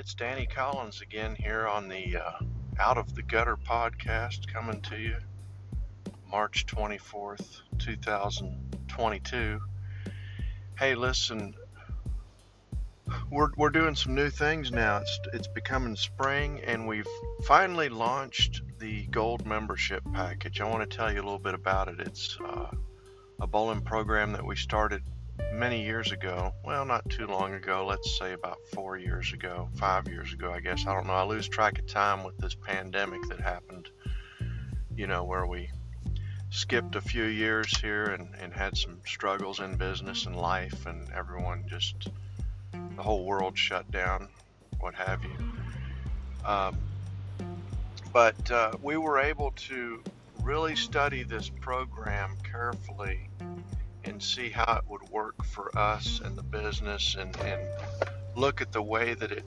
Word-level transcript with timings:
it's 0.00 0.14
Danny 0.14 0.46
Collins 0.46 1.02
again 1.02 1.34
here 1.34 1.68
on 1.68 1.86
the 1.86 2.16
uh, 2.16 2.32
Out 2.78 2.96
of 2.96 3.14
the 3.14 3.20
Gutter 3.20 3.58
podcast 3.58 4.50
coming 4.50 4.80
to 4.80 4.96
you 4.96 5.16
March 6.26 6.64
24th, 6.64 7.60
2022. 7.78 9.60
Hey, 10.78 10.94
listen, 10.94 11.54
we're, 13.30 13.50
we're 13.58 13.68
doing 13.68 13.94
some 13.94 14.14
new 14.14 14.30
things 14.30 14.72
now. 14.72 15.02
It's, 15.02 15.20
it's 15.34 15.48
becoming 15.48 15.96
spring, 15.96 16.62
and 16.64 16.88
we've 16.88 17.06
finally 17.44 17.90
launched 17.90 18.62
the 18.78 19.04
gold 19.04 19.44
membership 19.44 20.02
package. 20.14 20.62
I 20.62 20.64
want 20.64 20.90
to 20.90 20.96
tell 20.96 21.12
you 21.12 21.20
a 21.20 21.24
little 21.24 21.38
bit 21.38 21.52
about 21.52 21.88
it. 21.88 22.00
It's 22.00 22.38
uh, 22.42 22.70
a 23.38 23.46
bowling 23.46 23.82
program 23.82 24.32
that 24.32 24.46
we 24.46 24.56
started 24.56 25.02
many 25.52 25.82
years 25.82 26.12
ago. 26.12 26.52
Well, 26.64 26.84
not 26.84 27.08
too 27.10 27.26
long 27.26 27.54
ago. 27.54 27.86
Let's 27.86 28.18
say 28.18 28.32
about 28.32 28.58
four 28.72 28.96
years 28.96 29.32
ago, 29.32 29.68
five 29.74 30.08
years 30.08 30.32
ago, 30.32 30.52
I 30.52 30.60
guess. 30.60 30.86
I 30.86 30.94
don't 30.94 31.06
know. 31.06 31.12
I 31.12 31.24
lose 31.24 31.48
track 31.48 31.78
of 31.78 31.86
time 31.86 32.24
with 32.24 32.38
this 32.38 32.54
pandemic 32.54 33.20
that 33.28 33.40
happened, 33.40 33.88
you 34.96 35.06
know, 35.06 35.24
where 35.24 35.46
we 35.46 35.70
skipped 36.50 36.96
a 36.96 37.00
few 37.00 37.24
years 37.24 37.78
here 37.78 38.06
and, 38.06 38.34
and 38.40 38.52
had 38.52 38.76
some 38.76 38.98
struggles 39.06 39.60
in 39.60 39.76
business 39.76 40.26
and 40.26 40.36
life, 40.36 40.86
and 40.86 41.08
everyone 41.12 41.64
just, 41.68 42.08
the 42.96 43.02
whole 43.02 43.24
world 43.24 43.56
shut 43.56 43.90
down, 43.90 44.28
what 44.80 44.94
have 44.94 45.22
you. 45.22 45.36
Um, 46.44 46.76
but 48.12 48.50
uh, 48.50 48.72
we 48.82 48.96
were 48.96 49.20
able 49.20 49.52
to 49.68 50.02
really 50.42 50.74
study 50.74 51.22
this 51.22 51.48
program 51.48 52.36
carefully 52.42 53.28
and 54.04 54.22
see 54.22 54.50
how 54.50 54.76
it 54.76 54.84
would 54.88 55.08
work 55.10 55.44
for 55.44 55.76
us 55.78 56.20
and 56.24 56.36
the 56.36 56.42
business 56.42 57.16
and, 57.18 57.36
and 57.40 57.60
look 58.36 58.60
at 58.60 58.72
the 58.72 58.82
way 58.82 59.14
that 59.14 59.32
it 59.32 59.44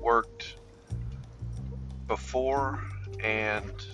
worked 0.00 0.56
before 2.06 2.82
and 3.22 3.86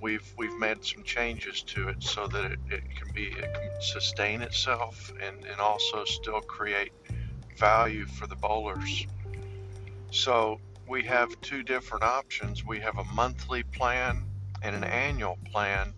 we've 0.00 0.34
we've 0.36 0.58
made 0.58 0.84
some 0.84 1.02
changes 1.02 1.62
to 1.62 1.88
it 1.88 2.02
so 2.02 2.26
that 2.26 2.44
it, 2.44 2.58
it 2.70 2.82
can 2.94 3.12
be 3.14 3.24
it 3.24 3.54
can 3.54 3.70
sustain 3.80 4.42
itself 4.42 5.12
and, 5.22 5.44
and 5.46 5.60
also 5.60 6.04
still 6.04 6.40
create 6.40 6.92
value 7.56 8.06
for 8.06 8.26
the 8.26 8.36
bowlers. 8.36 9.06
So 10.10 10.60
we 10.86 11.02
have 11.04 11.40
two 11.40 11.62
different 11.62 12.04
options. 12.04 12.64
We 12.64 12.78
have 12.80 12.98
a 12.98 13.04
monthly 13.14 13.62
plan 13.62 14.24
and 14.62 14.76
an 14.76 14.84
annual 14.84 15.38
plan 15.50 15.94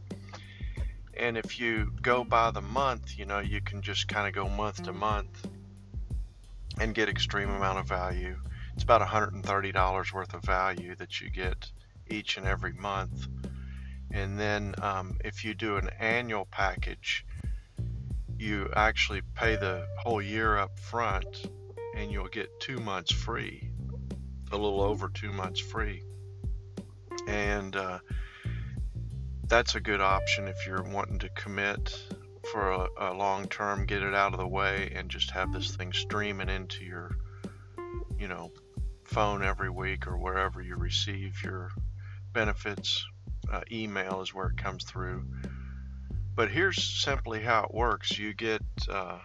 and 1.19 1.37
if 1.37 1.59
you 1.59 1.93
go 2.01 2.25
by 2.25 2.51
the 2.51 2.61
month, 2.61 3.19
you 3.19 3.25
know, 3.25 3.41
you 3.41 3.61
can 3.61 3.83
just 3.83 4.09
kind 4.09 4.29
of 4.29 4.35
go 4.35 4.49
month 4.49 4.85
to 4.85 4.93
month 4.93 5.47
and 6.81 6.95
get 6.95 7.09
extreme 7.09 7.51
amount 7.51 7.79
of 7.79 7.87
value. 7.87 8.37
It's 8.75 8.85
about 8.85 9.01
$130 9.01 10.13
worth 10.13 10.35
of 10.35 10.45
value 10.45 10.95
that 10.97 11.21
you 11.21 11.31
get 11.31 11.71
each 12.09 12.37
and 12.37 12.47
every 12.47 12.73
month. 12.73 13.27
And 14.13 14.39
then 14.39 14.75
um, 14.81 15.17
if 15.25 15.45
you 15.45 15.55
do 15.55 15.77
an 15.77 15.91
annual 15.99 16.47
package, 16.51 17.27
you 18.39 18.71
actually 18.77 19.23
pay 19.35 19.57
the 19.57 19.87
whole 19.99 20.23
year 20.23 20.57
up 20.57 20.79
front 20.79 21.51
and 21.97 22.13
you'll 22.13 22.29
get 22.29 22.61
two 22.61 22.79
months 22.79 23.11
free, 23.11 23.69
a 24.53 24.57
little 24.57 24.81
over 24.81 25.09
two 25.09 25.33
months 25.33 25.59
free. 25.59 26.03
And 27.27 27.75
uh, 27.75 27.99
that's 29.49 29.75
a 29.75 29.81
good 29.81 30.01
option 30.01 30.47
if 30.47 30.67
you're 30.67 30.83
wanting 30.83 31.19
to 31.19 31.29
commit 31.31 31.99
for 32.53 32.71
a, 32.71 32.89
a, 32.99 33.13
long 33.15 33.49
term, 33.49 33.87
get 33.87 34.03
it 34.03 34.15
out 34.15 34.33
of 34.33 34.39
the 34.39 34.47
way, 34.47 34.93
and 34.95 35.09
just 35.09 35.31
have 35.31 35.53
this 35.53 35.75
thing 35.75 35.93
streaming 35.93 36.51
into 36.51 36.85
your, 36.85 37.17
you 38.19 38.29
know, 38.29 38.53
phone 39.05 39.43
every 39.43 39.71
week 39.71 40.07
or 40.07 40.19
wherever 40.19 40.61
you 40.61 40.77
receive 40.77 41.43
your 41.43 41.71
benefits. 42.33 43.05
Uh, 43.51 43.63
email 43.73 44.21
is 44.21 44.35
where 44.35 44.49
it 44.49 44.59
comes 44.59 44.85
through. 44.85 45.25
But 46.35 46.51
here's 46.51 46.83
simply 46.83 47.41
how 47.41 47.65
it 47.65 47.75
works: 47.75 48.19
you 48.19 48.35
get 48.35 48.63
uh, 48.91 49.19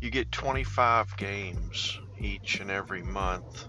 you 0.00 0.10
get 0.10 0.32
25 0.32 1.16
games 1.16 1.98
each 2.20 2.58
and 2.60 2.70
every 2.70 3.02
month, 3.02 3.66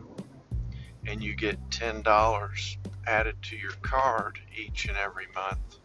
and 1.08 1.24
you 1.24 1.36
get 1.36 1.58
ten 1.70 2.02
dollars 2.02 2.78
added 3.10 3.42
to 3.42 3.58
your 3.58 3.72
card 3.82 4.38
each 4.56 4.88
and 4.88 4.96
every 4.96 5.26
month. 5.34 5.80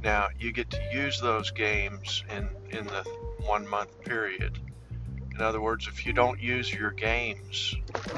Now 0.00 0.28
you 0.38 0.52
get 0.52 0.70
to 0.70 0.80
use 0.92 1.20
those 1.20 1.50
games 1.50 2.22
in, 2.30 2.48
in 2.70 2.86
the 2.86 3.02
one 3.44 3.66
month 3.66 4.00
period. 4.02 4.60
In 5.34 5.42
other 5.42 5.60
words, 5.60 5.88
if 5.88 6.06
you 6.06 6.12
don't 6.12 6.38
use 6.38 6.72
your 6.72 6.92
games 6.92 7.74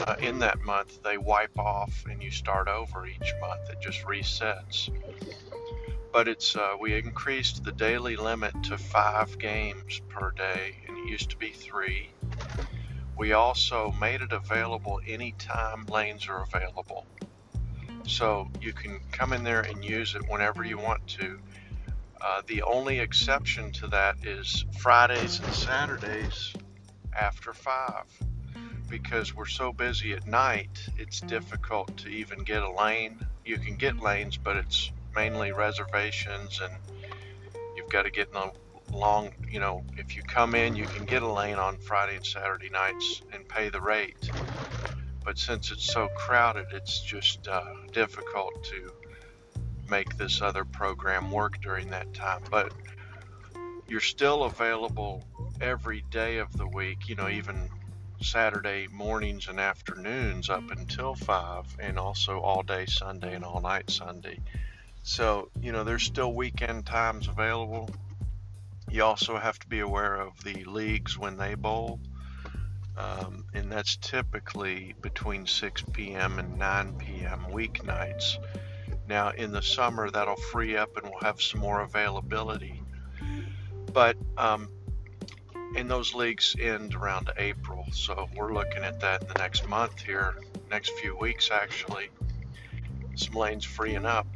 uh, 0.06 0.16
in 0.20 0.40
that 0.40 0.60
month, 0.60 1.02
they 1.02 1.16
wipe 1.16 1.58
off 1.58 2.04
and 2.08 2.22
you 2.22 2.30
start 2.30 2.68
over 2.68 3.06
each 3.06 3.32
month. 3.40 3.70
It 3.70 3.80
just 3.80 4.02
resets. 4.02 4.90
But 6.12 6.28
it's 6.28 6.54
uh, 6.54 6.74
we 6.78 6.94
increased 6.94 7.64
the 7.64 7.72
daily 7.72 8.16
limit 8.16 8.52
to 8.64 8.76
five 8.76 9.38
games 9.38 10.02
per 10.10 10.32
day, 10.32 10.76
and 10.86 10.98
it 10.98 11.08
used 11.08 11.30
to 11.30 11.36
be 11.38 11.52
three. 11.52 12.10
We 13.16 13.32
also 13.32 13.94
made 13.98 14.20
it 14.20 14.32
available 14.32 15.00
anytime 15.06 15.86
lanes 15.86 16.28
are 16.28 16.42
available. 16.42 17.06
So 18.04 18.48
you 18.60 18.72
can 18.72 19.00
come 19.12 19.32
in 19.32 19.44
there 19.44 19.60
and 19.60 19.84
use 19.84 20.14
it 20.14 20.22
whenever 20.28 20.64
you 20.64 20.78
want 20.78 21.06
to. 21.08 21.38
Uh, 22.20 22.42
the 22.46 22.62
only 22.62 23.00
exception 23.00 23.72
to 23.72 23.88
that 23.88 24.24
is 24.24 24.64
Fridays 24.78 25.40
and 25.40 25.52
Saturdays 25.52 26.52
after 27.18 27.52
5 27.52 28.04
because 28.88 29.34
we're 29.34 29.46
so 29.46 29.72
busy 29.72 30.12
at 30.12 30.26
night, 30.26 30.86
it's 30.98 31.22
difficult 31.22 31.96
to 31.96 32.08
even 32.08 32.44
get 32.44 32.62
a 32.62 32.70
lane. 32.70 33.18
You 33.44 33.58
can 33.58 33.76
get 33.76 33.98
lanes, 33.98 34.36
but 34.36 34.56
it's 34.56 34.92
mainly 35.16 35.50
reservations 35.50 36.60
and 36.62 36.74
you've 37.74 37.88
got 37.88 38.02
to 38.02 38.10
get 38.10 38.28
in 38.28 38.36
a 38.36 38.52
long, 38.94 39.32
you 39.48 39.60
know, 39.60 39.82
if 39.96 40.14
you 40.14 40.22
come 40.22 40.54
in, 40.54 40.76
you 40.76 40.84
can 40.84 41.06
get 41.06 41.22
a 41.22 41.32
lane 41.32 41.56
on 41.56 41.78
Friday 41.78 42.16
and 42.16 42.26
Saturday 42.26 42.68
nights 42.68 43.22
and 43.32 43.48
pay 43.48 43.70
the 43.70 43.80
rate 43.80 44.30
but 45.24 45.38
since 45.38 45.70
it's 45.70 45.92
so 45.92 46.08
crowded, 46.16 46.66
it's 46.72 47.00
just 47.00 47.48
uh, 47.48 47.62
difficult 47.92 48.64
to 48.64 48.92
make 49.88 50.16
this 50.16 50.40
other 50.40 50.64
program 50.64 51.30
work 51.30 51.60
during 51.60 51.90
that 51.90 52.12
time. 52.14 52.42
But 52.50 52.72
you're 53.88 54.00
still 54.00 54.44
available 54.44 55.24
every 55.60 56.02
day 56.10 56.38
of 56.38 56.56
the 56.56 56.66
week, 56.66 57.08
you 57.08 57.14
know, 57.14 57.28
even 57.28 57.68
Saturday 58.20 58.88
mornings 58.90 59.48
and 59.48 59.60
afternoons 59.60 60.48
up 60.48 60.70
until 60.70 61.14
5, 61.14 61.76
and 61.78 61.98
also 61.98 62.40
all 62.40 62.62
day 62.62 62.86
Sunday 62.86 63.34
and 63.34 63.44
all 63.44 63.60
night 63.60 63.90
Sunday. 63.90 64.38
So, 65.02 65.50
you 65.60 65.72
know, 65.72 65.84
there's 65.84 66.04
still 66.04 66.32
weekend 66.32 66.86
times 66.86 67.28
available. 67.28 67.90
You 68.88 69.04
also 69.04 69.36
have 69.36 69.58
to 69.58 69.66
be 69.66 69.80
aware 69.80 70.16
of 70.16 70.42
the 70.44 70.64
leagues 70.64 71.18
when 71.18 71.36
they 71.36 71.54
bowl 71.54 71.98
um, 72.96 73.44
and 73.54 73.70
that's 73.70 73.96
typically 73.96 74.94
between 75.00 75.46
6 75.46 75.84
p.m. 75.92 76.38
and 76.38 76.58
9 76.58 76.94
p.m. 76.98 77.46
weeknights. 77.50 78.36
Now, 79.08 79.30
in 79.30 79.52
the 79.52 79.62
summer, 79.62 80.10
that'll 80.10 80.36
free 80.36 80.76
up 80.76 80.96
and 80.96 81.06
we'll 81.06 81.20
have 81.20 81.40
some 81.40 81.60
more 81.60 81.80
availability. 81.80 82.82
But, 83.92 84.16
um, 84.36 84.68
and 85.76 85.90
those 85.90 86.14
leagues 86.14 86.54
end 86.60 86.94
around 86.94 87.30
April, 87.38 87.86
so 87.92 88.28
we're 88.36 88.52
looking 88.52 88.82
at 88.82 89.00
that 89.00 89.22
in 89.22 89.28
the 89.28 89.34
next 89.34 89.66
month 89.68 90.00
here, 90.00 90.36
next 90.70 90.90
few 91.00 91.16
weeks 91.16 91.50
actually. 91.50 92.10
Some 93.14 93.34
lanes 93.34 93.64
freeing 93.64 94.06
up. 94.06 94.26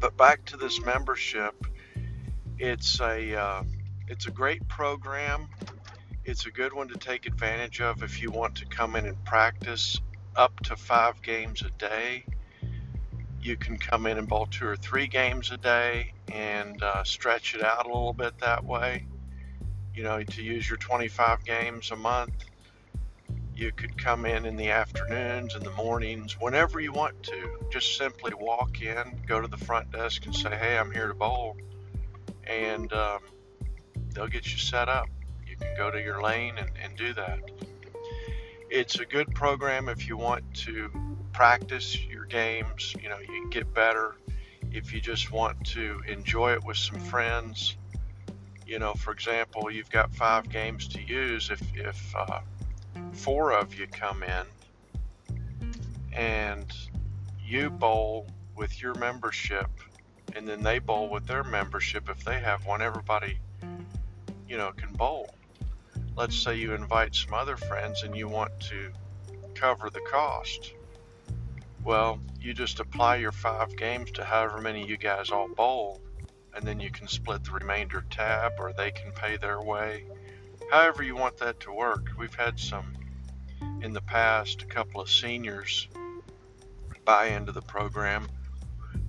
But 0.00 0.16
back 0.16 0.44
to 0.46 0.56
this 0.56 0.80
membership, 0.84 1.54
it's 2.58 3.00
a 3.00 3.38
uh, 3.38 3.62
it's 4.08 4.26
a 4.26 4.30
great 4.30 4.66
program. 4.68 5.48
It's 6.24 6.46
a 6.46 6.52
good 6.52 6.72
one 6.72 6.86
to 6.86 6.94
take 6.94 7.26
advantage 7.26 7.80
of 7.80 8.04
if 8.04 8.22
you 8.22 8.30
want 8.30 8.54
to 8.56 8.66
come 8.66 8.94
in 8.94 9.06
and 9.06 9.24
practice 9.24 10.00
up 10.36 10.54
to 10.60 10.76
five 10.76 11.20
games 11.20 11.62
a 11.62 11.70
day. 11.70 12.24
You 13.40 13.56
can 13.56 13.76
come 13.76 14.06
in 14.06 14.18
and 14.18 14.28
bowl 14.28 14.46
two 14.46 14.68
or 14.68 14.76
three 14.76 15.08
games 15.08 15.50
a 15.50 15.56
day 15.56 16.12
and 16.32 16.80
uh, 16.80 17.02
stretch 17.02 17.56
it 17.56 17.64
out 17.64 17.86
a 17.86 17.88
little 17.88 18.12
bit 18.12 18.38
that 18.38 18.64
way. 18.64 19.08
You 19.94 20.04
know, 20.04 20.22
to 20.22 20.42
use 20.42 20.68
your 20.68 20.76
25 20.76 21.44
games 21.44 21.90
a 21.90 21.96
month. 21.96 22.44
You 23.56 23.72
could 23.72 23.98
come 23.98 24.24
in 24.24 24.46
in 24.46 24.54
the 24.54 24.70
afternoons 24.70 25.56
and 25.56 25.66
the 25.66 25.72
mornings, 25.72 26.36
whenever 26.38 26.78
you 26.78 26.92
want 26.92 27.20
to. 27.24 27.58
Just 27.72 27.98
simply 27.98 28.32
walk 28.38 28.80
in, 28.80 29.20
go 29.26 29.40
to 29.40 29.48
the 29.48 29.58
front 29.58 29.90
desk, 29.90 30.24
and 30.24 30.34
say, 30.34 30.56
"Hey, 30.56 30.78
I'm 30.78 30.92
here 30.92 31.08
to 31.08 31.14
bowl," 31.14 31.56
and 32.44 32.92
um, 32.92 33.20
they'll 34.14 34.28
get 34.28 34.50
you 34.50 34.58
set 34.58 34.88
up 34.88 35.08
go 35.76 35.90
to 35.90 36.00
your 36.00 36.22
lane 36.22 36.54
and, 36.58 36.70
and 36.82 36.96
do 36.96 37.12
that. 37.14 37.40
It's 38.70 38.98
a 38.98 39.04
good 39.04 39.34
program 39.34 39.88
if 39.88 40.08
you 40.08 40.16
want 40.16 40.42
to 40.54 40.90
practice 41.32 41.98
your 42.06 42.24
games, 42.24 42.94
you 43.02 43.08
know, 43.08 43.18
you 43.18 43.48
get 43.50 43.72
better. 43.74 44.16
If 44.70 44.92
you 44.92 45.00
just 45.00 45.30
want 45.30 45.64
to 45.66 46.00
enjoy 46.06 46.52
it 46.52 46.64
with 46.64 46.76
some 46.76 46.98
friends, 46.98 47.76
you 48.66 48.78
know, 48.78 48.94
for 48.94 49.12
example, 49.12 49.70
you've 49.70 49.90
got 49.90 50.14
five 50.14 50.48
games 50.48 50.88
to 50.88 51.02
use. 51.02 51.50
If, 51.50 51.60
if 51.76 52.16
uh, 52.16 52.40
four 53.12 53.52
of 53.52 53.74
you 53.74 53.86
come 53.86 54.22
in 54.22 54.46
and 56.12 56.72
you 57.44 57.70
bowl 57.70 58.26
with 58.56 58.80
your 58.80 58.94
membership 58.94 59.68
and 60.34 60.48
then 60.48 60.62
they 60.62 60.78
bowl 60.78 61.08
with 61.08 61.26
their 61.26 61.44
membership 61.44 62.08
if 62.08 62.24
they 62.24 62.38
have 62.38 62.64
one 62.66 62.82
everybody 62.82 63.38
you 64.48 64.56
know 64.56 64.70
can 64.72 64.92
bowl 64.92 65.34
let's 66.16 66.36
say 66.36 66.56
you 66.56 66.74
invite 66.74 67.14
some 67.14 67.34
other 67.34 67.56
friends 67.56 68.02
and 68.02 68.16
you 68.16 68.28
want 68.28 68.52
to 68.60 68.92
cover 69.54 69.90
the 69.90 70.00
cost. 70.00 70.72
Well 71.84 72.20
you 72.40 72.52
just 72.54 72.80
apply 72.80 73.16
your 73.16 73.32
five 73.32 73.76
games 73.76 74.10
to 74.12 74.24
however 74.24 74.60
many 74.60 74.86
you 74.86 74.96
guys 74.96 75.30
all 75.30 75.48
bowl 75.48 76.00
and 76.54 76.66
then 76.66 76.80
you 76.80 76.90
can 76.90 77.08
split 77.08 77.44
the 77.44 77.52
remainder 77.52 78.04
tab 78.10 78.52
or 78.58 78.72
they 78.72 78.90
can 78.90 79.12
pay 79.12 79.36
their 79.36 79.60
way. 79.60 80.04
However 80.70 81.02
you 81.02 81.16
want 81.16 81.38
that 81.38 81.60
to 81.60 81.72
work. 81.72 82.10
We've 82.18 82.34
had 82.34 82.58
some 82.58 82.92
in 83.80 83.92
the 83.92 84.02
past 84.02 84.62
a 84.62 84.66
couple 84.66 85.00
of 85.00 85.10
seniors 85.10 85.88
buy 87.04 87.28
into 87.28 87.52
the 87.52 87.62
program 87.62 88.28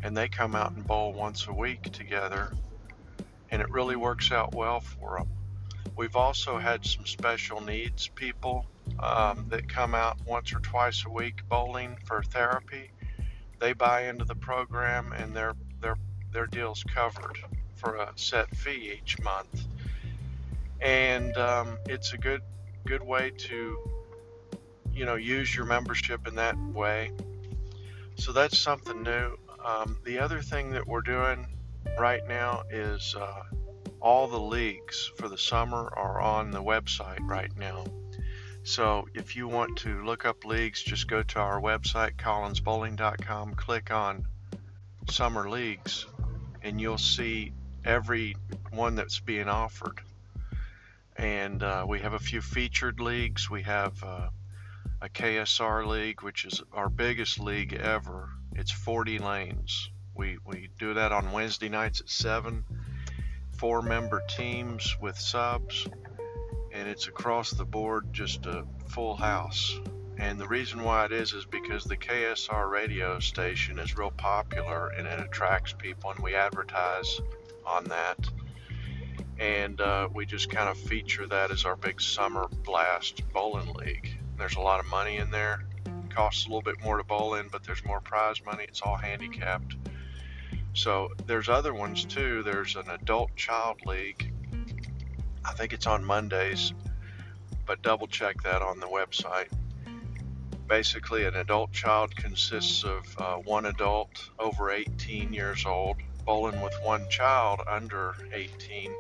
and 0.04 0.16
they 0.16 0.28
come 0.28 0.56
out 0.56 0.72
and 0.72 0.86
bowl 0.86 1.14
once 1.14 1.48
a 1.48 1.54
week 1.54 1.84
together 1.84 2.54
and 3.52 3.62
it 3.62 3.70
really 3.70 3.96
works 3.96 4.32
out 4.32 4.56
well 4.56 4.80
for 4.80 5.20
them. 5.20 5.33
We've 5.96 6.16
also 6.16 6.58
had 6.58 6.86
some 6.86 7.06
special 7.06 7.62
needs 7.62 8.08
people 8.08 8.66
um, 9.00 9.46
that 9.50 9.70
come 9.70 9.96
out 9.96 10.18
once 10.26 10.54
or 10.54 10.60
twice 10.60 11.06
a 11.06 11.10
week 11.10 11.48
bowling 11.48 11.98
for 12.06 12.24
therapy. 12.24 12.92
They 13.60 13.74
buy 13.74 14.08
into 14.08 14.26
the 14.26 14.36
program 14.36 15.14
and 15.14 15.36
their 15.36 15.54
their 15.82 15.96
their 16.32 16.48
deal's 16.48 16.84
covered 16.84 17.38
for 17.76 17.96
a 17.96 18.12
set 18.16 18.56
fee 18.56 18.98
each 18.98 19.22
month, 19.22 19.66
and 20.82 21.38
um, 21.38 21.78
it's 21.88 22.14
a 22.14 22.18
good 22.18 22.42
good 22.86 23.04
way 23.04 23.32
to 23.38 23.78
you 24.94 25.06
know 25.06 25.16
use 25.16 25.56
your 25.56 25.66
membership 25.66 26.28
in 26.28 26.36
that 26.36 26.58
way 26.58 27.12
so 28.16 28.32
that's 28.32 28.58
something 28.58 29.04
new. 29.04 29.38
Um, 29.64 29.98
the 30.04 30.20
other 30.20 30.42
thing 30.42 30.72
that 30.72 30.88
we're 30.88 31.02
doing 31.02 31.48
right 31.98 32.26
now 32.28 32.64
is 32.70 33.16
uh, 33.16 33.44
all 34.04 34.28
the 34.28 34.40
leagues 34.40 35.10
for 35.16 35.30
the 35.30 35.38
summer 35.38 35.90
are 35.96 36.20
on 36.20 36.52
the 36.52 36.62
website 36.62 37.22
right 37.22 37.58
now. 37.58 37.86
So 38.64 39.08
if 39.14 39.38
you 39.38 39.48
want 39.48 39.78
to 39.80 40.04
look 40.04 40.26
up 40.26 40.44
leagues, 40.44 40.84
just 40.84 41.08
go 41.08 41.24
to 41.24 41.40
our 41.40 41.62
website, 41.62 42.18
collinsbowling.com, 42.18 43.56
click 43.56 43.92
on 43.92 44.28
summer 45.10 45.50
leagues, 45.50 46.06
and 46.62 46.82
you'll 46.82 46.98
see 46.98 47.54
every 47.86 48.36
one 48.72 48.96
that's 48.96 49.22
being 49.22 49.48
offered. 49.48 50.02
And 51.16 51.64
uh, 51.64 51.86
we 51.88 52.00
have 52.02 52.14
a 52.14 52.20
few 52.20 52.42
featured 52.42 53.00
leagues. 53.00 53.50
We 53.50 53.64
have 53.64 54.04
uh, 54.04 54.28
a 55.02 55.08
KSR 55.08 55.88
league, 55.88 56.24
which 56.24 56.44
is 56.44 56.62
our 56.74 56.90
biggest 56.90 57.40
league 57.40 57.72
ever. 57.74 58.30
It's 58.54 58.72
40 58.72 59.20
lanes. 59.20 59.90
We, 60.14 60.40
we 60.46 60.70
do 60.78 60.94
that 60.96 61.14
on 61.14 61.32
Wednesday 61.32 61.70
nights 61.70 62.02
at 62.02 62.10
7, 62.10 62.66
four 63.64 63.82
member 63.82 64.22
teams 64.28 64.98
with 65.00 65.18
subs, 65.18 65.88
and 66.74 66.86
it's 66.86 67.08
across 67.08 67.52
the 67.52 67.64
board 67.64 68.06
just 68.12 68.46
a 68.46 68.66
full 68.90 69.16
house. 69.16 69.80
And 70.18 70.38
the 70.38 70.50
reason 70.50 70.84
why 70.84 71.06
it 71.06 71.14
is 71.14 71.32
is 71.32 71.46
because 71.46 71.86
the 71.86 71.96
KSR 71.96 72.70
radio 72.70 73.20
station 73.22 73.80
is 73.80 73.96
real 73.98 74.12
popular 74.12 74.90
and 74.90 75.08
it 75.08 75.18
attracts 75.18 75.72
people, 75.72 76.12
and 76.12 76.20
we 76.20 76.36
advertise 76.36 77.22
on 77.66 77.86
that. 77.86 78.18
And 79.40 79.80
uh, 79.80 80.10
we 80.14 80.26
just 80.26 80.50
kind 80.50 80.68
of 80.68 80.78
feature 80.78 81.26
that 81.28 81.50
as 81.50 81.64
our 81.64 81.78
big 81.78 82.02
summer 82.02 82.50
blast 82.66 83.22
bowling 83.32 83.72
league. 83.76 84.10
There's 84.38 84.58
a 84.58 84.62
lot 84.62 84.82
of 84.82 84.88
money 84.88 85.16
in 85.16 85.32
there. 85.32 85.64
It 85.86 86.14
costs 86.14 86.48
a 86.48 86.50
little 86.50 86.64
bit 86.64 86.84
more 86.84 86.98
to 86.98 87.06
bowl 87.06 87.36
in, 87.36 87.48
but 87.48 87.64
there's 87.64 87.86
more 87.86 88.02
prize 88.02 88.44
money. 88.44 88.66
It's 88.68 88.82
all 88.82 88.98
handicapped. 88.98 89.78
So 90.74 91.12
there's 91.28 91.50
other 91.50 91.74
ones 91.74 92.04
too. 92.06 92.44
There's 92.44 92.76
an 92.76 92.90
adult 92.90 93.36
child 93.36 93.86
league. 93.86 94.32
I 95.46 95.54
think 95.54 95.74
it's 95.74 95.88
on 95.88 96.04
Mondays, 96.04 96.74
but 97.66 97.82
double 97.82 98.08
check 98.08 98.42
that 98.44 98.62
on 98.62 98.80
the 98.80 98.88
website. 98.88 99.50
Basically, 100.68 101.26
an 101.26 101.36
adult 101.36 101.72
child 101.72 102.16
consists 102.16 102.84
of 102.84 103.04
uh, 103.20 103.36
one 103.36 103.66
adult 103.66 104.30
over 104.40 104.72
18 104.72 105.34
years 105.34 105.66
old 105.66 105.98
bowling 106.26 106.62
with 106.62 106.74
one 106.84 107.08
child 107.10 107.60
under 107.68 108.16
18, 108.32 108.92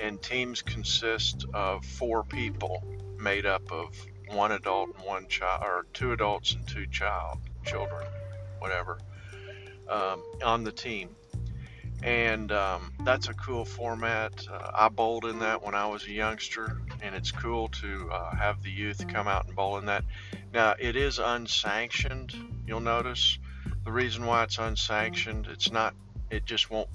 and 0.00 0.22
teams 0.22 0.62
consist 0.62 1.44
of 1.52 1.84
four 1.84 2.22
people 2.22 2.82
made 3.18 3.44
up 3.44 3.70
of 3.72 3.94
one 4.28 4.52
adult 4.52 4.94
and 4.96 5.04
one 5.04 5.26
child, 5.28 5.62
or 5.64 5.86
two 5.92 6.12
adults 6.12 6.54
and 6.54 6.66
two 6.66 6.86
child 6.86 7.38
children, 7.64 8.06
whatever, 8.60 8.98
um, 9.90 10.22
on 10.44 10.64
the 10.64 10.72
team. 10.72 11.10
And 12.02 12.50
um, 12.50 12.92
that's 13.04 13.28
a 13.28 13.34
cool 13.34 13.64
format. 13.64 14.46
Uh, 14.50 14.70
I 14.74 14.88
bowled 14.88 15.26
in 15.26 15.40
that 15.40 15.62
when 15.62 15.74
I 15.74 15.86
was 15.86 16.06
a 16.06 16.12
youngster, 16.12 16.80
and 17.02 17.14
it's 17.14 17.30
cool 17.30 17.68
to 17.68 18.10
uh, 18.10 18.34
have 18.36 18.62
the 18.62 18.70
youth 18.70 19.06
come 19.08 19.28
out 19.28 19.46
and 19.46 19.54
bowl 19.54 19.76
in 19.76 19.86
that. 19.86 20.04
Now, 20.54 20.74
it 20.78 20.96
is 20.96 21.18
unsanctioned, 21.18 22.34
you'll 22.66 22.80
notice. 22.80 23.38
The 23.84 23.92
reason 23.92 24.24
why 24.24 24.44
it's 24.44 24.58
unsanctioned, 24.58 25.48
it's 25.50 25.70
not, 25.70 25.94
it 26.30 26.46
just 26.46 26.70
won't 26.70 26.88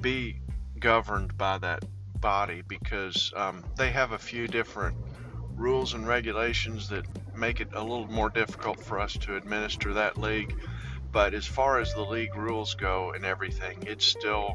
be 0.00 0.40
governed 0.78 1.36
by 1.36 1.58
that 1.58 1.84
body 2.20 2.62
because 2.66 3.32
um, 3.36 3.64
they 3.76 3.90
have 3.90 4.12
a 4.12 4.18
few 4.18 4.48
different 4.48 4.96
rules 5.56 5.94
and 5.94 6.06
regulations 6.06 6.88
that 6.88 7.04
make 7.36 7.60
it 7.60 7.68
a 7.74 7.82
little 7.82 8.06
more 8.08 8.30
difficult 8.30 8.80
for 8.80 8.98
us 8.98 9.14
to 9.14 9.36
administer 9.36 9.94
that 9.94 10.18
league. 10.18 10.54
But 11.16 11.32
as 11.32 11.46
far 11.46 11.80
as 11.80 11.94
the 11.94 12.02
league 12.02 12.36
rules 12.36 12.74
go 12.74 13.12
and 13.12 13.24
everything, 13.24 13.84
it 13.86 14.02
still 14.02 14.54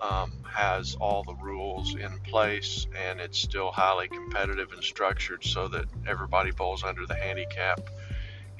um, 0.00 0.32
has 0.52 0.96
all 0.96 1.22
the 1.22 1.36
rules 1.36 1.94
in 1.94 2.18
place 2.18 2.88
and 3.00 3.20
it's 3.20 3.38
still 3.38 3.70
highly 3.70 4.08
competitive 4.08 4.72
and 4.72 4.82
structured 4.82 5.44
so 5.44 5.68
that 5.68 5.84
everybody 6.04 6.50
bowls 6.50 6.82
under 6.82 7.06
the 7.06 7.14
handicap. 7.14 7.78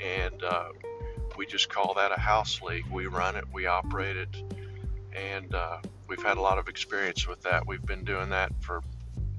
And 0.00 0.44
uh, 0.44 0.69
we 1.37 1.44
just 1.44 1.69
call 1.69 1.94
that 1.94 2.17
a 2.17 2.20
house 2.20 2.62
league. 2.62 2.87
We 2.87 3.06
run 3.06 3.35
it, 3.35 3.47
we 3.53 3.67
operate 3.67 4.17
it, 4.17 4.37
and 5.12 5.53
uh, 5.53 5.79
we've 6.06 6.23
had 6.23 6.37
a 6.37 6.41
lot 6.41 6.59
of 6.59 6.69
experience 6.69 7.26
with 7.26 7.43
that. 7.43 7.67
We've 7.67 7.85
been 7.85 8.05
doing 8.05 8.31
that 8.31 8.53
for 8.61 8.81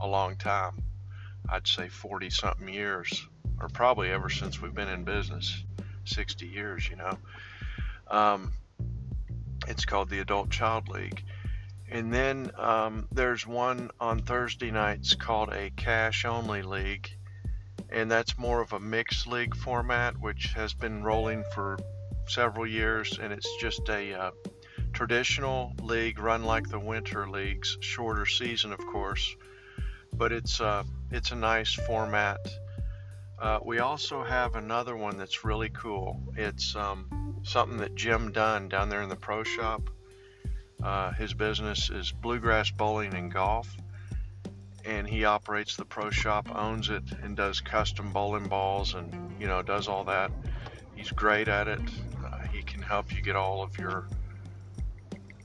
a 0.02 0.06
long 0.06 0.36
time. 0.36 0.84
I'd 1.48 1.66
say 1.66 1.88
40 1.88 2.30
something 2.30 2.68
years, 2.68 3.26
or 3.58 3.70
probably 3.70 4.10
ever 4.10 4.30
since 4.30 4.62
we've 4.62 4.76
been 4.76 4.90
in 4.90 5.06
business, 5.06 5.64
60 6.04 6.46
years, 6.46 6.90
you 6.90 6.98
know. 6.98 7.18
Um, 8.10 8.52
it's 9.68 9.86
called 9.86 10.10
the 10.10 10.20
Adult 10.20 10.50
Child 10.50 10.90
League. 10.90 11.24
And 11.92 12.14
then 12.14 12.52
um, 12.58 13.08
there's 13.12 13.48
one 13.48 13.90
on 14.00 14.20
Thursday 14.20 14.72
nights 14.72 15.16
called 15.16 15.50
a 15.50 15.72
cash 15.72 16.26
only 16.26 16.62
league. 16.62 17.10
And 17.92 18.10
that's 18.12 18.38
more 18.38 18.62
of 18.62 18.74
a 18.74 18.80
mixed 18.80 19.26
league 19.26 19.56
format, 19.56 20.20
which 20.20 20.54
has 20.56 20.74
been 20.74 21.04
rolling 21.04 21.44
for 21.56 21.80
several 22.28 22.68
years. 22.68 23.18
And 23.20 23.34
it's 23.34 23.50
just 23.60 23.90
a 23.90 24.14
uh, 24.14 24.32
traditional 24.94 25.74
league 25.82 26.20
run 26.20 26.44
like 26.44 26.70
the 26.70 26.80
winter 26.80 27.28
leagues, 27.28 27.78
shorter 27.82 28.26
season, 28.26 28.72
of 28.72 28.80
course. 28.80 29.36
But 30.14 30.32
it's 30.32 30.62
uh, 30.62 30.84
it's 31.12 31.32
a 31.32 31.36
nice 31.36 31.74
format. 31.74 32.40
Uh, 33.40 33.60
we 33.64 33.80
also 33.80 34.24
have 34.24 34.56
another 34.56 34.96
one 34.96 35.18
that's 35.18 35.46
really 35.46 35.70
cool. 35.70 36.22
It's 36.36 36.76
um, 36.76 37.08
something 37.44 37.78
that 37.78 37.96
Jim 37.96 38.32
Dunn 38.32 38.70
down 38.70 38.90
there 38.90 39.02
in 39.02 39.10
the 39.10 39.16
pro 39.16 39.44
shop. 39.44 39.90
Uh, 40.82 41.12
his 41.12 41.34
business 41.34 41.90
is 41.90 42.12
bluegrass 42.12 42.72
bowling 42.72 43.14
and 43.14 43.32
golf, 43.32 43.76
and 44.86 45.08
he 45.08 45.26
operates 45.26 45.76
the 45.76 45.86
pro 45.86 46.10
shop, 46.10 46.48
owns 46.56 46.90
it, 46.90 47.04
and 47.22 47.36
does 47.36 47.60
custom 47.60 48.12
bowling 48.14 48.48
balls, 48.48 48.94
and 48.94 49.14
you 49.40 49.48
know 49.48 49.62
does 49.62 49.88
all 49.88 50.06
that. 50.06 50.32
He's 50.96 51.12
great 51.12 51.48
at 51.48 51.68
it. 51.68 51.82
Uh, 52.26 52.40
he 52.54 52.62
can 52.62 52.82
help 52.82 53.14
you 53.14 53.22
get 53.22 53.36
all 53.36 53.62
of 53.62 53.78
your 53.78 54.08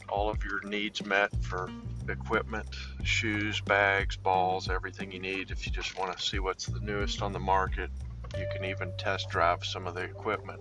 all 0.08 0.30
of 0.30 0.44
your 0.44 0.62
needs 0.62 1.04
met 1.04 1.30
for 1.42 1.68
equipment, 2.08 2.68
shoes, 3.02 3.60
bags, 3.60 4.16
balls, 4.16 4.68
everything 4.68 5.10
you 5.10 5.18
need. 5.18 5.50
If 5.50 5.66
you 5.66 5.72
just 5.72 5.98
want 5.98 6.16
to 6.16 6.22
see 6.22 6.38
what's 6.38 6.66
the 6.66 6.80
newest 6.80 7.22
on 7.22 7.32
the 7.32 7.40
market, 7.40 7.90
you 8.38 8.46
can 8.52 8.64
even 8.64 8.92
test 8.98 9.28
drive 9.28 9.64
some 9.64 9.86
of 9.86 9.94
the 9.94 10.02
equipment, 10.02 10.60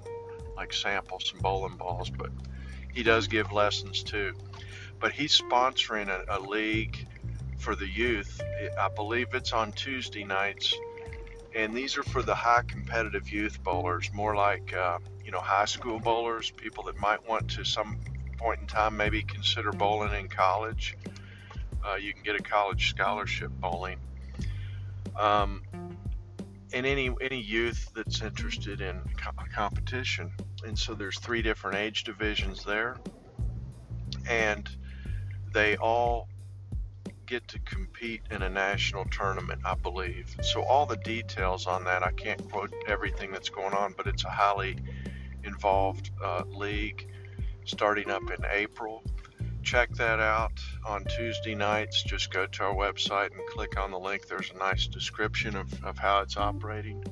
like 0.63 0.73
sample 0.73 1.19
some 1.19 1.39
bowling 1.39 1.77
balls. 1.77 2.09
But 2.09 2.31
he 2.91 3.03
does 3.03 3.27
give 3.27 3.51
lessons 3.51 4.03
too. 4.03 4.33
But 4.99 5.11
he's 5.11 5.39
sponsoring 5.39 6.09
a, 6.09 6.37
a 6.37 6.39
league 6.39 7.07
for 7.57 7.75
the 7.75 7.87
youth. 7.87 8.41
I 8.79 8.89
believe 8.89 9.27
it's 9.33 9.53
on 9.53 9.71
Tuesday 9.73 10.23
nights, 10.23 10.73
and 11.55 11.73
these 11.75 11.97
are 11.97 12.03
for 12.03 12.21
the 12.21 12.35
high 12.35 12.63
competitive 12.67 13.31
youth 13.31 13.61
bowlers, 13.63 14.09
more 14.13 14.35
like 14.35 14.73
uh, 14.73 14.99
you 15.23 15.31
know 15.31 15.41
high 15.41 15.65
school 15.65 15.99
bowlers, 15.99 16.51
people 16.51 16.85
that 16.85 16.97
might 16.99 17.27
want 17.27 17.49
to 17.51 17.63
some 17.63 17.99
point 18.37 18.61
in 18.61 18.67
time 18.67 18.97
maybe 18.97 19.21
consider 19.21 19.71
bowling 19.71 20.13
in 20.19 20.27
college 20.27 20.97
uh, 21.85 21.95
you 21.95 22.13
can 22.13 22.23
get 22.23 22.35
a 22.35 22.43
college 22.43 22.89
scholarship 22.89 23.51
bowling. 23.59 23.99
Um, 25.19 25.61
and 26.73 26.85
any 26.85 27.11
any 27.21 27.39
youth 27.39 27.91
that's 27.93 28.21
interested 28.21 28.81
in 28.81 29.01
co- 29.17 29.31
competition. 29.53 30.31
And 30.65 30.77
so 30.77 30.93
there's 30.93 31.19
three 31.19 31.41
different 31.41 31.77
age 31.77 32.03
divisions 32.03 32.63
there, 32.63 32.97
and 34.29 34.69
they 35.53 35.75
all 35.77 36.29
get 37.25 37.47
to 37.49 37.59
compete 37.59 38.21
in 38.31 38.41
a 38.41 38.49
national 38.49 39.05
tournament, 39.05 39.61
I 39.65 39.75
believe. 39.75 40.35
So 40.41 40.63
all 40.63 40.85
the 40.85 40.97
details 40.97 41.67
on 41.67 41.83
that, 41.85 42.03
I 42.03 42.11
can't 42.11 42.49
quote 42.51 42.73
everything 42.87 43.31
that's 43.31 43.49
going 43.49 43.73
on, 43.73 43.93
but 43.95 44.07
it's 44.07 44.23
a 44.23 44.29
highly 44.29 44.77
involved 45.43 46.11
uh, 46.23 46.43
league 46.47 47.07
starting 47.65 48.09
up 48.09 48.29
in 48.29 48.45
April. 48.51 49.03
Check 49.63 49.91
that 49.95 50.19
out 50.19 50.59
on 50.85 51.05
Tuesday 51.05 51.55
nights. 51.55 52.03
Just 52.03 52.31
go 52.31 52.45
to 52.45 52.63
our 52.63 52.75
website 52.75 53.31
and 53.31 53.41
click 53.49 53.79
on 53.79 53.91
the 53.91 53.99
link. 53.99 54.27
There's 54.27 54.51
a 54.51 54.57
nice 54.57 54.87
description 54.87 55.55
of, 55.55 55.83
of 55.83 55.97
how 55.97 56.21
it's 56.21 56.35
operating. 56.35 57.03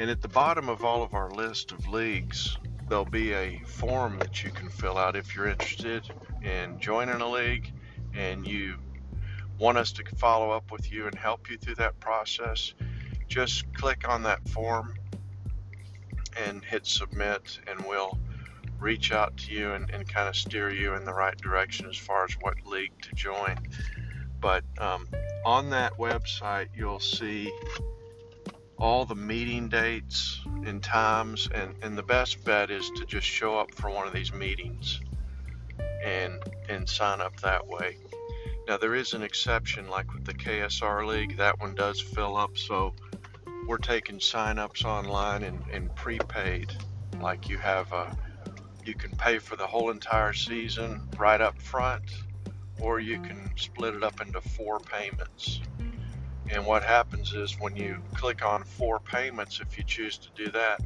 And 0.00 0.08
at 0.08 0.22
the 0.22 0.28
bottom 0.28 0.70
of 0.70 0.82
all 0.82 1.02
of 1.02 1.12
our 1.12 1.30
list 1.30 1.72
of 1.72 1.86
leagues, 1.86 2.56
there'll 2.88 3.04
be 3.04 3.34
a 3.34 3.58
form 3.66 4.18
that 4.20 4.42
you 4.42 4.50
can 4.50 4.70
fill 4.70 4.96
out 4.96 5.14
if 5.14 5.36
you're 5.36 5.46
interested 5.46 6.10
in 6.42 6.80
joining 6.80 7.20
a 7.20 7.30
league 7.30 7.70
and 8.14 8.46
you 8.46 8.76
want 9.58 9.76
us 9.76 9.92
to 9.92 10.04
follow 10.16 10.52
up 10.52 10.72
with 10.72 10.90
you 10.90 11.06
and 11.06 11.14
help 11.14 11.50
you 11.50 11.58
through 11.58 11.74
that 11.74 12.00
process. 12.00 12.72
Just 13.28 13.70
click 13.74 14.08
on 14.08 14.22
that 14.22 14.48
form 14.48 14.94
and 16.46 16.64
hit 16.64 16.86
submit, 16.86 17.60
and 17.66 17.78
we'll 17.86 18.18
reach 18.78 19.12
out 19.12 19.36
to 19.36 19.52
you 19.52 19.72
and, 19.72 19.90
and 19.90 20.08
kind 20.08 20.30
of 20.30 20.34
steer 20.34 20.70
you 20.70 20.94
in 20.94 21.04
the 21.04 21.12
right 21.12 21.36
direction 21.36 21.84
as 21.90 21.98
far 21.98 22.24
as 22.24 22.32
what 22.40 22.54
league 22.64 22.98
to 23.02 23.14
join. 23.14 23.54
But 24.40 24.64
um, 24.78 25.06
on 25.44 25.68
that 25.68 25.98
website, 25.98 26.68
you'll 26.74 27.00
see 27.00 27.52
all 28.80 29.04
the 29.04 29.14
meeting 29.14 29.68
dates 29.68 30.40
and 30.64 30.82
times, 30.82 31.48
and, 31.54 31.74
and 31.82 31.96
the 31.96 32.02
best 32.02 32.42
bet 32.44 32.70
is 32.70 32.90
to 32.96 33.04
just 33.04 33.26
show 33.26 33.58
up 33.58 33.74
for 33.74 33.90
one 33.90 34.06
of 34.06 34.12
these 34.12 34.32
meetings 34.32 35.00
and 36.02 36.42
and 36.68 36.88
sign 36.88 37.20
up 37.20 37.38
that 37.40 37.66
way. 37.66 37.98
Now 38.66 38.78
there 38.78 38.94
is 38.94 39.12
an 39.12 39.22
exception, 39.22 39.88
like 39.88 40.12
with 40.14 40.24
the 40.24 40.34
KSR 40.34 41.06
League, 41.06 41.36
that 41.36 41.60
one 41.60 41.74
does 41.74 42.00
fill 42.00 42.36
up, 42.36 42.56
so 42.56 42.94
we're 43.66 43.78
taking 43.78 44.18
sign-ups 44.18 44.84
online 44.84 45.42
and, 45.42 45.62
and 45.72 45.94
prepaid, 45.94 46.72
like 47.20 47.48
you 47.48 47.58
have 47.58 47.92
a 47.92 48.16
you 48.84 48.94
can 48.94 49.10
pay 49.10 49.38
for 49.38 49.56
the 49.56 49.66
whole 49.66 49.90
entire 49.90 50.32
season 50.32 51.06
right 51.18 51.40
up 51.40 51.60
front, 51.60 52.02
or 52.80 52.98
you 52.98 53.20
can 53.20 53.50
split 53.56 53.94
it 53.94 54.02
up 54.02 54.20
into 54.22 54.40
four 54.40 54.80
payments. 54.80 55.60
And 56.52 56.66
what 56.66 56.82
happens 56.82 57.32
is 57.32 57.58
when 57.60 57.76
you 57.76 58.02
click 58.14 58.44
on 58.44 58.64
four 58.64 58.98
payments, 58.98 59.60
if 59.60 59.78
you 59.78 59.84
choose 59.84 60.18
to 60.18 60.28
do 60.34 60.50
that, 60.50 60.80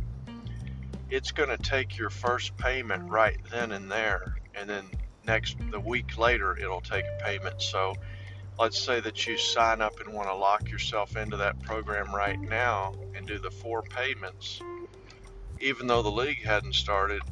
it's 1.11 1.33
going 1.33 1.49
to 1.49 1.57
take 1.57 1.97
your 1.97 2.11
first 2.11 2.57
payment 2.57 3.11
right 3.11 3.39
then 3.51 3.73
and 3.73 3.91
there. 3.91 4.37
And 4.55 4.69
then 4.69 4.85
next, 5.25 5.57
the 5.71 5.81
week 5.81 6.19
later, 6.19 6.57
it'll 6.57 6.83
take 6.83 7.05
a 7.05 7.25
payment. 7.25 7.63
So 7.63 7.95
let's 8.59 8.79
say 8.79 9.01
that 9.01 9.27
you 9.27 9.39
sign 9.39 9.81
up 9.81 10.01
and 10.01 10.13
want 10.13 10.29
to 10.29 10.35
lock 10.35 10.71
yourself 10.71 11.17
into 11.17 11.39
that 11.39 11.61
program 11.63 12.15
right 12.15 12.41
now 12.41 12.95
and 13.15 13.27
do 13.27 13.39
the 13.39 13.51
four 13.51 13.83
payments. 13.83 14.61
Even 15.61 15.87
though 15.87 16.03
the 16.03 16.11
league 16.11 16.45
hadn't 16.45 16.75
started, 16.75 17.23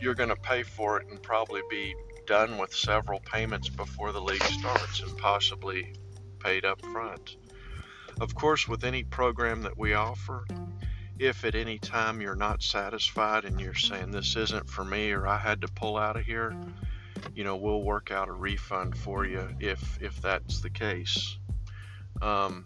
you're 0.00 0.14
going 0.14 0.30
to 0.30 0.36
pay 0.36 0.62
for 0.62 0.98
it 0.98 1.06
and 1.10 1.22
probably 1.22 1.60
be 1.68 1.94
done 2.26 2.56
with 2.56 2.72
several 2.74 3.20
payments 3.20 3.68
before 3.68 4.12
the 4.12 4.20
league 4.20 4.42
starts 4.44 5.02
and 5.02 5.16
possibly 5.18 5.92
paid 6.40 6.64
up 6.64 6.84
front. 6.86 7.36
Of 8.20 8.34
course, 8.34 8.66
with 8.66 8.84
any 8.84 9.04
program 9.04 9.62
that 9.62 9.78
we 9.78 9.94
offer, 9.94 10.46
if 11.18 11.44
at 11.44 11.54
any 11.54 11.78
time 11.78 12.20
you're 12.20 12.34
not 12.34 12.62
satisfied 12.62 13.44
and 13.44 13.60
you're 13.60 13.74
saying 13.74 14.10
this 14.10 14.36
isn't 14.36 14.68
for 14.68 14.84
me 14.84 15.12
or 15.12 15.26
I 15.26 15.38
had 15.38 15.60
to 15.60 15.68
pull 15.68 15.96
out 15.96 16.16
of 16.16 16.24
here, 16.24 16.56
you 17.34 17.44
know, 17.44 17.56
we'll 17.56 17.82
work 17.82 18.10
out 18.10 18.28
a 18.28 18.32
refund 18.32 18.96
for 18.96 19.26
you 19.26 19.48
if 19.60 19.98
if 20.00 20.20
that's 20.22 20.60
the 20.60 20.70
case. 20.70 21.36
Um, 22.22 22.64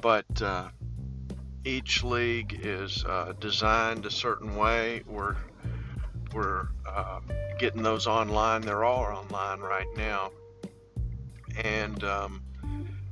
but 0.00 0.42
uh, 0.42 0.68
each 1.64 2.04
league 2.04 2.60
is 2.62 3.04
uh, 3.04 3.32
designed 3.40 4.06
a 4.06 4.10
certain 4.10 4.54
way. 4.56 5.02
We're 5.06 5.36
we're 6.32 6.68
uh, 6.86 7.20
getting 7.58 7.82
those 7.82 8.06
online. 8.06 8.62
They're 8.62 8.84
all 8.84 9.04
online 9.04 9.60
right 9.60 9.86
now, 9.96 10.30
and 11.62 12.02
um, 12.04 12.43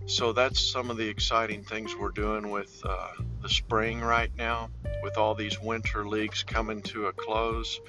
so 0.06 0.32
that's 0.32 0.60
some 0.60 0.90
of 0.90 0.96
the 0.96 1.08
exciting 1.08 1.62
things 1.64 1.96
we're 1.96 2.10
doing 2.10 2.50
with 2.50 2.82
uh, 2.84 3.08
the 3.40 3.48
spring 3.48 4.00
right 4.00 4.30
now, 4.36 4.70
with 5.02 5.16
all 5.16 5.34
these 5.34 5.60
winter 5.60 6.06
leagues 6.06 6.42
coming 6.42 6.82
to 6.82 7.06
a 7.06 7.12
close 7.12 7.80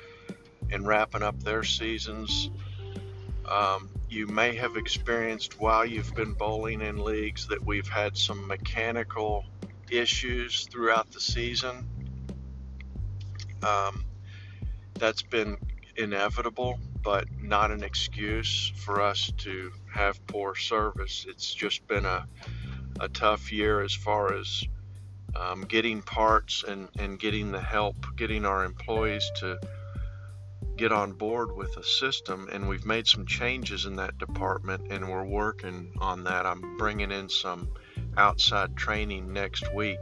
and 0.72 0.88
wrapping 0.88 1.24
up 1.24 1.40
their 1.42 1.64
seasons. 1.64 2.50
Um, 3.50 3.90
you 4.10 4.28
may 4.28 4.56
have 4.56 4.78
experienced 4.78 5.60
while 5.60 5.86
you've 5.86 6.14
been 6.16 6.34
bowling 6.34 6.82
in 6.82 7.04
leagues 7.04 7.48
that 7.48 7.64
we've 7.66 7.88
had 7.88 8.16
some 8.16 8.48
mechanical 8.48 9.46
issues 9.90 10.68
throughout 10.72 11.12
the 11.12 11.20
season. 11.20 11.88
Um, 13.64 14.06
that's 14.96 15.22
been 15.22 15.58
inevitable, 15.96 16.80
but 17.04 17.26
not 17.42 17.72
an 17.72 17.84
excuse 17.84 18.72
for 18.78 19.02
us 19.02 19.32
to 19.38 19.72
have 19.94 20.26
poor 20.28 20.56
service. 20.56 21.26
It's 21.28 21.54
just 21.54 21.86
been 21.88 22.06
a, 22.06 22.26
a 23.00 23.10
tough 23.10 23.52
year 23.52 23.82
as 23.82 23.94
far 23.94 24.34
as 24.34 24.64
um, 25.36 25.62
getting 25.62 26.02
parts 26.02 26.64
and, 26.68 26.88
and 26.98 27.20
getting 27.20 27.52
the 27.52 27.60
help, 27.62 27.96
getting 28.16 28.46
our 28.46 28.64
employees 28.64 29.30
to 29.40 29.60
get 30.78 30.92
on 30.92 31.14
board 31.14 31.56
with 31.56 31.76
a 31.78 31.84
system. 31.84 32.50
And 32.52 32.68
we've 32.68 32.86
made 32.86 33.08
some 33.08 33.26
changes 33.26 33.86
in 33.86 33.98
that 33.98 34.18
department 34.18 34.88
and 34.90 35.10
we're 35.10 35.26
working 35.26 35.92
on 36.00 36.24
that. 36.24 36.46
I'm 36.46 36.78
bringing 36.78 37.12
in 37.12 37.30
some 37.30 37.70
outside 38.18 38.76
training 38.78 39.34
next 39.34 39.74
week. 39.74 40.00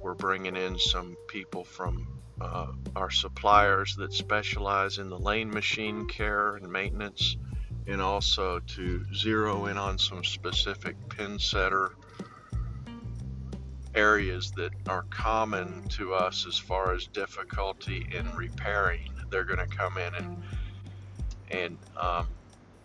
We're 0.00 0.14
bringing 0.14 0.56
in 0.56 0.78
some 0.78 1.16
people 1.28 1.64
from 1.64 2.19
uh, 2.40 2.66
our 2.96 3.10
suppliers 3.10 3.96
that 3.96 4.12
specialize 4.12 4.98
in 4.98 5.08
the 5.08 5.18
lane 5.18 5.50
machine 5.50 6.06
care 6.06 6.56
and 6.56 6.70
maintenance, 6.70 7.36
and 7.86 8.00
also 8.00 8.60
to 8.60 9.04
zero 9.14 9.66
in 9.66 9.76
on 9.76 9.98
some 9.98 10.24
specific 10.24 10.96
pin 11.08 11.38
setter 11.38 11.92
areas 13.94 14.52
that 14.52 14.70
are 14.88 15.02
common 15.10 15.82
to 15.88 16.14
us 16.14 16.46
as 16.46 16.56
far 16.56 16.94
as 16.94 17.06
difficulty 17.08 18.06
in 18.16 18.30
repairing. 18.34 19.10
They're 19.30 19.44
going 19.44 19.58
to 19.58 19.76
come 19.76 19.98
in 19.98 20.14
and 20.14 20.42
and 21.50 21.78
um, 21.96 22.28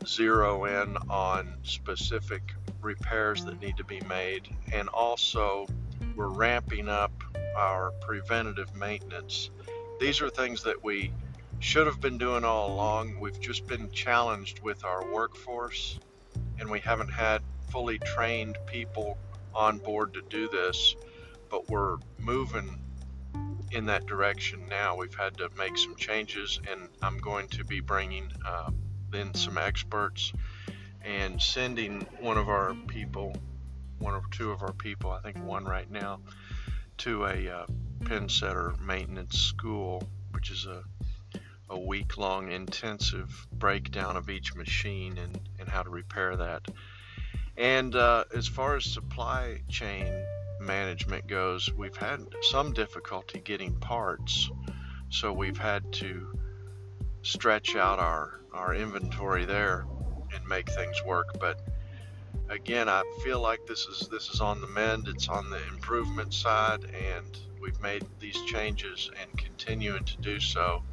zero 0.05 0.65
in 0.65 0.97
on 1.09 1.53
specific 1.63 2.41
repairs 2.81 3.45
that 3.45 3.59
need 3.61 3.77
to 3.77 3.83
be 3.83 4.01
made, 4.09 4.47
and 4.71 4.89
also 4.89 5.67
we're 6.15 6.27
ramping 6.27 6.89
up 6.89 7.11
our 7.55 7.91
preventative 8.01 8.75
maintenance. 8.75 9.49
These 9.99 10.21
are 10.21 10.29
things 10.29 10.63
that 10.63 10.83
we 10.83 11.11
should 11.59 11.87
have 11.87 12.01
been 12.01 12.17
doing 12.17 12.43
all 12.43 12.73
along. 12.73 13.19
We've 13.19 13.39
just 13.39 13.65
been 13.67 13.89
challenged 13.91 14.59
with 14.59 14.83
our 14.83 15.09
workforce, 15.11 15.99
and 16.59 16.69
we 16.69 16.79
haven't 16.79 17.11
had 17.11 17.41
fully 17.71 17.99
trained 17.99 18.57
people 18.65 19.17
on 19.53 19.77
board 19.77 20.13
to 20.13 20.21
do 20.29 20.49
this, 20.49 20.95
but 21.49 21.69
we're 21.69 21.97
moving 22.19 22.81
in 23.71 23.85
that 23.85 24.05
direction 24.05 24.67
now. 24.69 24.95
We've 24.95 25.15
had 25.15 25.37
to 25.37 25.49
make 25.57 25.77
some 25.77 25.95
changes, 25.95 26.59
and 26.69 26.89
I'm 27.01 27.17
going 27.17 27.47
to 27.49 27.63
be 27.63 27.79
bringing 27.79 28.31
uh, 28.45 28.71
in 29.13 29.33
some 29.33 29.57
experts 29.57 30.33
and 31.03 31.41
sending 31.41 32.01
one 32.19 32.37
of 32.37 32.49
our 32.49 32.73
people, 32.87 33.35
one 33.99 34.13
or 34.13 34.21
two 34.31 34.51
of 34.51 34.61
our 34.61 34.73
people, 34.73 35.11
I 35.11 35.19
think 35.19 35.37
one 35.43 35.65
right 35.65 35.89
now, 35.89 36.19
to 36.99 37.25
a 37.25 37.49
uh, 37.49 37.65
pin 38.05 38.29
setter 38.29 38.73
maintenance 38.81 39.39
school, 39.39 40.03
which 40.31 40.51
is 40.51 40.65
a 40.65 40.83
a 41.69 41.79
week 41.79 42.17
long 42.17 42.51
intensive 42.51 43.47
breakdown 43.51 44.17
of 44.17 44.29
each 44.29 44.55
machine 44.55 45.17
and, 45.17 45.39
and 45.59 45.67
how 45.67 45.81
to 45.81 45.89
repair 45.89 46.35
that. 46.35 46.61
And 47.57 47.95
uh, 47.95 48.25
as 48.35 48.47
far 48.47 48.75
as 48.75 48.85
supply 48.85 49.61
chain 49.67 50.07
management 50.59 51.27
goes, 51.27 51.71
we've 51.73 51.95
had 51.95 52.19
some 52.41 52.73
difficulty 52.73 53.39
getting 53.39 53.75
parts, 53.75 54.49
so 55.09 55.33
we've 55.33 55.57
had 55.57 55.91
to 55.93 56.37
stretch 57.23 57.75
out 57.75 57.97
our, 57.97 58.41
our 58.53 58.75
inventory 58.75 59.45
there 59.45 59.87
and 60.33 60.45
make 60.47 60.69
things 60.69 61.03
work. 61.03 61.39
But 61.39 61.59
again, 62.49 62.89
I 62.89 63.03
feel 63.23 63.39
like 63.41 63.65
this 63.67 63.85
is 63.85 64.07
this 64.09 64.29
is 64.29 64.41
on 64.41 64.61
the 64.61 64.67
mend. 64.67 65.07
It's 65.07 65.29
on 65.29 65.49
the 65.49 65.65
improvement 65.67 66.33
side, 66.33 66.83
and 66.83 67.37
we've 67.59 67.79
made 67.81 68.05
these 68.19 68.39
changes 68.43 69.09
and 69.19 69.37
continuing 69.37 70.05
to 70.05 70.17
do 70.17 70.39
so. 70.39 70.83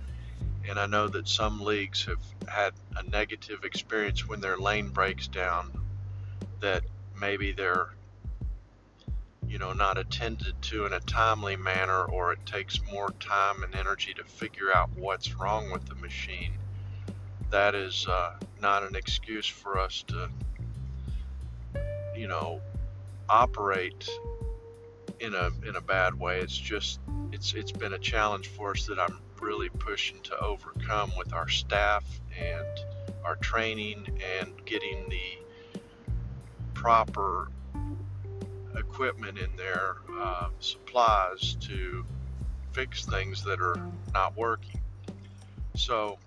And 0.69 0.79
I 0.79 0.87
know 0.87 1.09
that 1.09 1.29
some 1.29 1.61
leagues 1.61 2.05
have 2.05 2.23
had 2.49 2.73
a 2.97 3.03
negative 3.03 3.65
experience 3.65 4.29
when 4.29 4.41
their 4.41 4.57
lane 4.57 4.91
breaks 4.91 5.27
down. 5.27 5.73
That 6.61 6.85
maybe 7.19 7.53
their 7.53 7.89
you 9.53 9.59
know, 9.59 9.75
not 9.75 9.99
attended 9.99 10.55
to 10.63 10.87
in 10.87 10.95
a 10.95 11.01
timely 11.01 11.57
manner, 11.57 12.05
or 12.05 12.33
it 12.33 12.39
takes 12.47 12.81
more 12.91 13.11
time 13.21 13.63
and 13.63 13.75
energy 13.75 14.15
to 14.15 14.25
figure 14.25 14.75
out 14.75 14.89
what's 14.97 15.35
wrong 15.35 15.71
with 15.71 15.85
the 15.85 15.95
machine, 15.97 16.55
that 17.51 17.75
is 17.75 18.07
uh, 18.09 18.33
not 18.63 18.83
an 18.83 18.97
excuse 18.97 19.47
for 19.47 19.79
us 19.79 20.05
to, 20.09 20.31
you 22.23 22.29
know, 22.29 22.61
operate 23.29 24.09
in 25.19 25.35
a 25.35 25.51
in 25.67 25.75
a 25.75 25.81
bad 25.81 26.15
way. 26.15 26.39
It's 26.39 26.57
just 26.57 27.01
it's 27.33 27.53
it's 27.55 27.73
been 27.73 27.95
a 27.95 27.99
challenge 27.99 28.47
for 28.47 28.71
us 28.71 28.87
that 28.87 29.01
I'm 29.01 29.19
really 29.41 29.71
pushing 29.71 30.21
to 30.23 30.39
overcome 30.39 31.11
with 31.19 31.33
our 31.33 31.49
staff 31.49 32.05
and 32.39 32.69
our 33.25 33.35
training 33.35 34.21
and 34.41 34.65
getting 34.65 35.09
the 35.09 35.83
proper 36.75 37.49
equipment 38.77 39.37
in 39.37 39.57
there, 39.57 39.97
uh, 40.17 40.51
supplies 40.61 41.57
to 41.63 42.07
fix 42.71 43.05
things 43.05 43.43
that 43.43 43.61
are 43.61 43.85
not 44.15 44.37
working. 44.37 44.81
So 45.75 46.21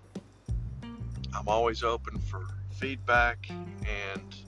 I'm 1.34 1.48
always 1.48 1.82
open 1.82 2.18
for 2.18 2.46
feedback, 2.74 3.48
and 3.48 4.45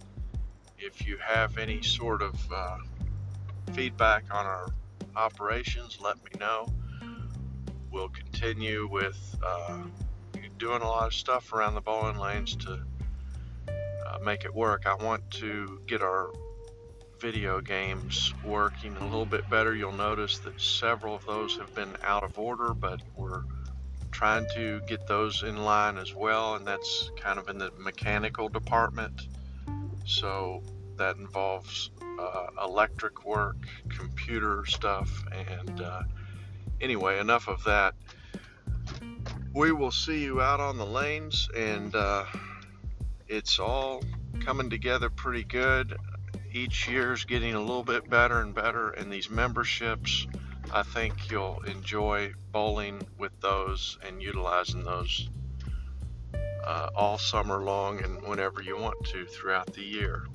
if 0.78 1.06
you 1.06 1.18
have 1.18 1.58
any 1.58 1.82
sort 1.82 2.22
of 2.22 2.34
uh, 2.52 2.78
feedback 3.72 4.24
on 4.30 4.46
our 4.46 4.68
operations, 5.16 5.98
let 6.00 6.16
me 6.18 6.30
know. 6.38 6.68
We'll 7.90 8.08
continue 8.10 8.88
with 8.90 9.36
uh, 9.44 9.78
doing 10.58 10.82
a 10.82 10.86
lot 10.88 11.06
of 11.06 11.14
stuff 11.14 11.52
around 11.52 11.74
the 11.74 11.80
bowling 11.80 12.18
lanes 12.18 12.56
to 12.56 12.80
uh, 14.06 14.18
make 14.24 14.44
it 14.44 14.54
work. 14.54 14.86
I 14.86 14.94
want 14.94 15.30
to 15.32 15.80
get 15.86 16.02
our 16.02 16.30
video 17.20 17.60
games 17.60 18.32
working 18.44 18.96
a 18.96 19.04
little 19.04 19.26
bit 19.26 19.48
better. 19.50 19.74
You'll 19.74 19.92
notice 19.92 20.38
that 20.40 20.60
several 20.60 21.14
of 21.14 21.26
those 21.26 21.56
have 21.56 21.74
been 21.74 21.96
out 22.04 22.22
of 22.22 22.38
order, 22.38 22.74
but 22.74 23.00
we're 23.16 23.42
trying 24.12 24.46
to 24.54 24.80
get 24.86 25.06
those 25.06 25.42
in 25.42 25.64
line 25.64 25.98
as 25.98 26.14
well, 26.14 26.54
and 26.54 26.66
that's 26.66 27.10
kind 27.16 27.38
of 27.38 27.48
in 27.48 27.58
the 27.58 27.72
mechanical 27.78 28.48
department. 28.48 29.26
So 30.08 30.62
that 30.96 31.18
involves 31.18 31.90
uh, 32.18 32.46
electric 32.64 33.26
work, 33.26 33.58
computer 33.90 34.64
stuff, 34.64 35.22
and 35.30 35.82
uh, 35.82 36.02
anyway, 36.80 37.20
enough 37.20 37.46
of 37.46 37.62
that. 37.64 37.94
We 39.54 39.70
will 39.72 39.90
see 39.90 40.24
you 40.24 40.40
out 40.40 40.60
on 40.60 40.78
the 40.78 40.86
lanes, 40.86 41.50
and 41.54 41.94
uh, 41.94 42.24
it's 43.28 43.58
all 43.58 44.02
coming 44.40 44.70
together 44.70 45.10
pretty 45.10 45.44
good. 45.44 45.94
Each 46.52 46.88
year's 46.88 47.26
getting 47.26 47.52
a 47.54 47.60
little 47.60 47.84
bit 47.84 48.08
better 48.08 48.40
and 48.40 48.54
better, 48.54 48.88
and 48.88 49.12
these 49.12 49.28
memberships, 49.28 50.26
I 50.72 50.84
think 50.84 51.30
you'll 51.30 51.60
enjoy 51.66 52.32
bowling 52.50 53.06
with 53.18 53.38
those 53.42 53.98
and 54.06 54.22
utilizing 54.22 54.84
those 54.84 55.28
uh, 56.68 56.90
all 56.94 57.16
summer 57.16 57.62
long 57.62 58.02
and 58.04 58.22
whenever 58.22 58.60
you 58.60 58.76
want 58.76 59.02
to 59.06 59.24
throughout 59.24 59.72
the 59.72 59.82
year. 59.82 60.26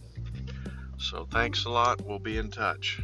So 0.98 1.28
thanks 1.32 1.66
a 1.66 1.70
lot. 1.70 2.02
We'll 2.02 2.18
be 2.18 2.38
in 2.38 2.50
touch. 2.50 3.00